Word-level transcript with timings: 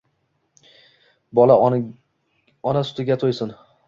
Bola 1.39 1.57
ona 2.71 2.83
sutiga 2.91 3.19
to‘ysin. 3.25 3.53